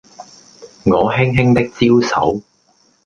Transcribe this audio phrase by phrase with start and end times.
[0.83, 2.41] 我輕輕的招手